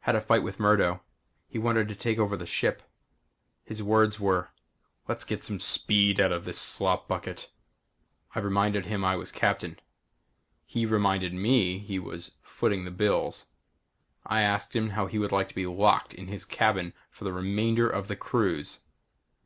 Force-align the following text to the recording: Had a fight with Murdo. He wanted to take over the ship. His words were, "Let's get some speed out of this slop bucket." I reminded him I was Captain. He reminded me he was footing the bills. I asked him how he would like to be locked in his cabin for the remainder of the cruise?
Had 0.00 0.14
a 0.14 0.20
fight 0.20 0.42
with 0.42 0.60
Murdo. 0.60 1.00
He 1.48 1.58
wanted 1.58 1.88
to 1.88 1.94
take 1.94 2.18
over 2.18 2.36
the 2.36 2.44
ship. 2.44 2.82
His 3.64 3.82
words 3.82 4.20
were, 4.20 4.50
"Let's 5.08 5.24
get 5.24 5.42
some 5.42 5.60
speed 5.60 6.20
out 6.20 6.30
of 6.30 6.44
this 6.44 6.58
slop 6.60 7.08
bucket." 7.08 7.50
I 8.34 8.40
reminded 8.40 8.84
him 8.84 9.02
I 9.02 9.16
was 9.16 9.32
Captain. 9.32 9.80
He 10.66 10.84
reminded 10.84 11.32
me 11.32 11.78
he 11.78 11.98
was 11.98 12.32
footing 12.42 12.84
the 12.84 12.90
bills. 12.90 13.46
I 14.26 14.42
asked 14.42 14.76
him 14.76 14.90
how 14.90 15.06
he 15.06 15.18
would 15.18 15.32
like 15.32 15.48
to 15.48 15.54
be 15.54 15.64
locked 15.64 16.12
in 16.12 16.26
his 16.26 16.44
cabin 16.44 16.92
for 17.10 17.24
the 17.24 17.32
remainder 17.32 17.88
of 17.88 18.08
the 18.08 18.16
cruise? 18.16 18.80